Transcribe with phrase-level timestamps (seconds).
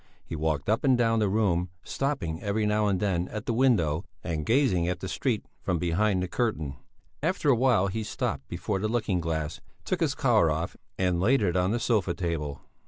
[0.25, 4.03] He walked up and down the room, stopping every now and then at the window
[4.23, 6.75] and gazing at the street from behind the curtain.
[7.21, 11.43] After a while he stopped before the looking glass, took his collar off and laid
[11.43, 12.63] it on the sofa table.